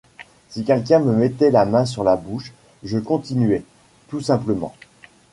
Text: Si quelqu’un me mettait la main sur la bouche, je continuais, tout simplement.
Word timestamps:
Si 0.49 0.65
quelqu’un 0.65 0.97
me 0.97 1.11
mettait 1.15 1.51
la 1.51 1.63
main 1.63 1.85
sur 1.85 2.03
la 2.03 2.15
bouche, 2.15 2.53
je 2.83 2.97
continuais, 2.97 3.63
tout 4.07 4.19
simplement. 4.19 4.73